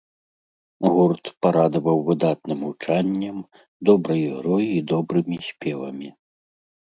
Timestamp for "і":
4.71-4.79